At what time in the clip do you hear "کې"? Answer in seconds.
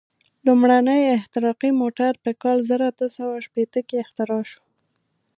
3.87-3.95